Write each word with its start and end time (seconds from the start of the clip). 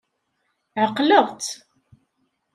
Ɛeqleɣ-tt. 0.81 1.49